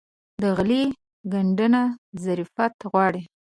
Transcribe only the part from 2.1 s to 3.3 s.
ظرافت غواړي.